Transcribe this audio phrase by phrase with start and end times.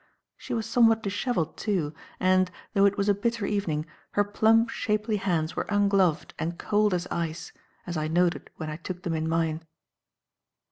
[0.35, 5.17] She was somewhat dishevelled, too, and, though it was a bitter evening, her plump, shapely
[5.17, 7.51] hands were ungloved and cold as ice,
[7.85, 9.61] as I noted when I took them in mine.